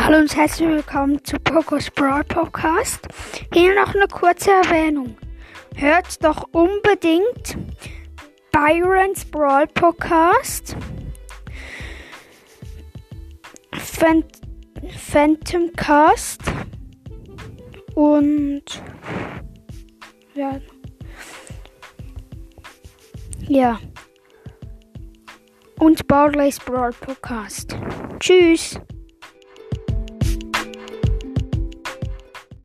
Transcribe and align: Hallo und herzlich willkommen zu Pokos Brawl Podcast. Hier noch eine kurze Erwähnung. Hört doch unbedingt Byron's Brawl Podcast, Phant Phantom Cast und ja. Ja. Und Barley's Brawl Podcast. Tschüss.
Hallo 0.00 0.18
und 0.18 0.34
herzlich 0.36 0.68
willkommen 0.68 1.22
zu 1.24 1.38
Pokos 1.40 1.90
Brawl 1.90 2.22
Podcast. 2.22 3.08
Hier 3.52 3.74
noch 3.74 3.94
eine 3.94 4.06
kurze 4.06 4.52
Erwähnung. 4.52 5.16
Hört 5.74 6.24
doch 6.24 6.48
unbedingt 6.52 7.58
Byron's 8.52 9.24
Brawl 9.24 9.66
Podcast, 9.66 10.76
Phant 13.72 14.24
Phantom 14.96 15.72
Cast 15.74 16.42
und 17.96 18.62
ja. 20.34 20.60
Ja. 23.48 23.80
Und 25.80 26.06
Barley's 26.06 26.60
Brawl 26.60 26.92
Podcast. 26.92 27.76
Tschüss. 28.20 28.80